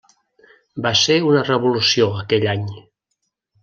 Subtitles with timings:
[0.85, 2.69] Va ser una revolució aquell any.